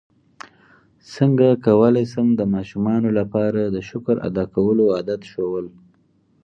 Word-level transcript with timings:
څنګه 1.13 1.47
کولی 1.65 2.05
شم 2.11 2.27
د 2.35 2.41
ماشومانو 2.53 3.09
لپاره 3.19 3.61
د 3.65 3.77
شکر 3.89 4.15
ادا 4.27 4.43
کولو 4.55 4.83
عادت 4.95 5.21
ښوول 5.31 5.65